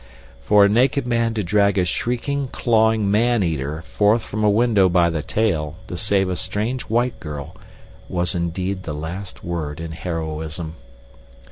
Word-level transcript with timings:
For 0.41 0.65
a 0.65 0.67
naked 0.67 1.05
man 1.05 1.35
to 1.35 1.43
drag 1.43 1.77
a 1.77 1.85
shrieking, 1.85 2.47
clawing 2.47 3.11
man 3.11 3.43
eater 3.43 3.83
forth 3.83 4.23
from 4.23 4.43
a 4.43 4.49
window 4.49 4.89
by 4.89 5.11
the 5.11 5.21
tail 5.21 5.75
to 5.85 5.95
save 5.95 6.27
a 6.27 6.35
strange 6.35 6.81
white 6.89 7.19
girl, 7.19 7.55
was 8.09 8.33
indeed 8.33 8.81
the 8.81 8.95
last 8.95 9.43
word 9.43 9.79
in 9.79 9.91
heroism. 9.91 10.73